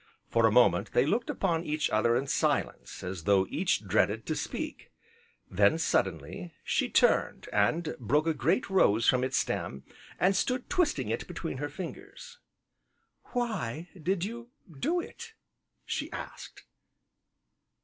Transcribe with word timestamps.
For 0.31 0.47
a 0.47 0.51
moment 0.51 0.93
they 0.93 1.05
looked 1.05 1.29
upon 1.29 1.63
each 1.63 1.87
other 1.91 2.15
in 2.15 2.25
silence, 2.25 3.03
as 3.03 3.25
though 3.25 3.45
each 3.51 3.85
dreaded 3.85 4.25
to 4.25 4.35
speak, 4.35 4.91
then 5.47 5.77
suddenly, 5.77 6.55
she 6.63 6.89
turned, 6.89 7.47
and 7.53 7.95
broke 7.99 8.25
a 8.25 8.33
great 8.33 8.67
rose 8.67 9.07
from 9.07 9.23
its 9.23 9.37
stem, 9.37 9.83
and 10.19 10.35
stood 10.35 10.71
twisting 10.71 11.09
it 11.09 11.27
between 11.27 11.57
her 11.57 11.69
fingers. 11.69 12.39
"Why 13.25 13.89
did 14.01 14.25
you 14.25 14.49
do 14.79 14.99
it?" 14.99 15.33
she 15.85 16.11
asked. 16.11 16.63